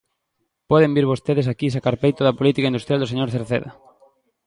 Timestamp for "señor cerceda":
3.11-3.71